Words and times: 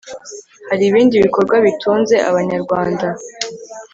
hari 0.69 0.83
ibindi 0.89 1.15
bikorwa 1.25 1.55
bitunze 1.65 2.15
abanyarwanda 2.29 3.07